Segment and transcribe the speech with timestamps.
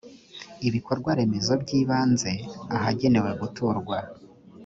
[0.67, 2.31] ibikorwaremezo by ibanze
[2.75, 3.97] ahagenewe guturwa